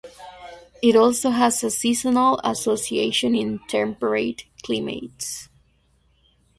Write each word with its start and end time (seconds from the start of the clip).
It 0.81 0.95
also 0.95 1.29
has 1.29 1.63
a 1.63 1.69
seasonal 1.69 2.39
association 2.43 3.35
in 3.35 3.59
temperate 3.67 4.45
climates. 4.63 5.47